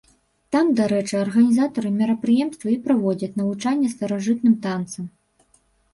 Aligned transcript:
Там, 0.53 0.69
дарэчы, 0.79 1.13
арганізатары 1.25 1.91
мерапрыемства 1.99 2.67
і 2.73 2.77
праводзяць 2.87 3.33
навучанне 3.43 3.93
старажытным 3.95 4.55
танцам. 4.65 5.05